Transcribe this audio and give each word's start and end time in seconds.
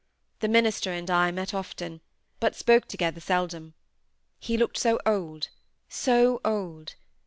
The 0.39 0.47
minister 0.47 0.91
and 0.91 1.11
I 1.11 1.29
met 1.29 1.53
often, 1.53 2.01
but 2.39 2.55
spoke 2.55 2.87
together 2.87 3.19
seldom. 3.21 3.75
He 4.39 4.57
looked 4.57 4.79
so 4.79 4.99
old—so 5.05 6.41
old! 6.43 6.95